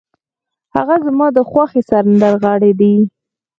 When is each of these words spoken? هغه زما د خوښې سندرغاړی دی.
هغه 0.75 0.95
زما 1.05 1.27
د 1.35 1.39
خوښې 1.49 1.81
سندرغاړی 1.89 2.71
دی. 2.79 2.95